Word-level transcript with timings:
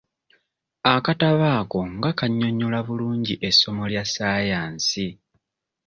Akatabo 0.93 1.45
ako 1.61 1.79
nga 1.95 2.11
kannyonnyola 2.17 2.79
bulungi 2.87 3.33
essomo 3.49 3.83
lya 3.91 4.03
saayansi! 4.13 5.07